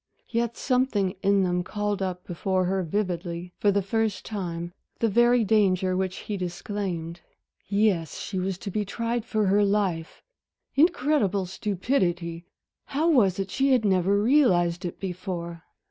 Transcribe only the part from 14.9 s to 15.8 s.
before?